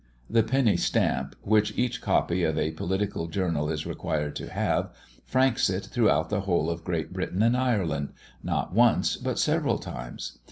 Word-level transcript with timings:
The 0.27 0.41
penny 0.41 0.77
stamp, 0.77 1.35
which 1.43 1.77
each 1.77 2.01
copy 2.01 2.43
of 2.43 2.57
a 2.57 2.71
political 2.71 3.27
journal 3.27 3.69
is 3.69 3.85
required 3.85 4.35
to 4.37 4.49
have, 4.49 4.89
franks 5.27 5.69
it 5.69 5.85
throughout 5.91 6.31
the 6.31 6.39
whole 6.41 6.71
of 6.71 6.83
Great 6.83 7.13
Britain 7.13 7.43
and 7.43 7.55
Ireland 7.55 8.13
not 8.41 8.73
once, 8.73 9.15
but 9.15 9.37
several 9.37 9.77
times. 9.77 10.39